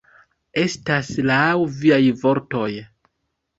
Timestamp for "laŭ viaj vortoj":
1.31-2.69